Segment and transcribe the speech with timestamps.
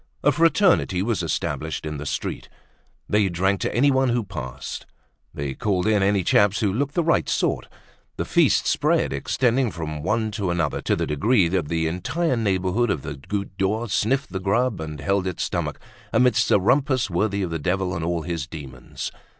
[0.23, 2.49] A fraternity was established in the street.
[3.07, 4.87] They drank to anyone who passed.
[5.31, 7.67] They called in any chaps who looked the right sort.
[8.17, 12.89] The feast spread, extending from one to another, to the degree that the entire neighborhood
[12.89, 15.79] of the Goutte d'Or sniffed the grub, and held its stomach,
[16.11, 19.11] amidst a rumpus worthy of the devil and all his demons.